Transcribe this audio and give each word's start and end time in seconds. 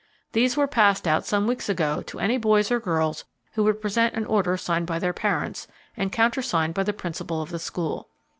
These 0.31 0.57
were 0.57 0.65
passed 0.65 1.07
out 1.07 1.27
some 1.27 1.45
weeks 1.45 1.69
ago 1.69 2.01
to 2.07 2.17
any 2.19 2.39
boys 2.39 2.71
or 2.71 2.79
girls 2.79 3.23
who 3.51 3.63
would 3.65 3.79
present 3.83 4.15
an 4.15 4.25
order 4.25 4.57
signed 4.57 4.87
by 4.87 4.97
their 4.97 5.13
parents, 5.13 5.67
and 5.95 6.11
countersigned 6.11 6.73
by 6.73 6.81
the 6.81 6.91
principal 6.91 7.39
of 7.39 7.51
the 7.51 7.59
school. 7.59 8.09